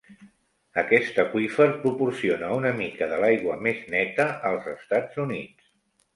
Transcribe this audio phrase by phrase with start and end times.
[0.83, 5.71] Aquest aqüífer proporciona una mica de l'aigua més neta als Estats Units.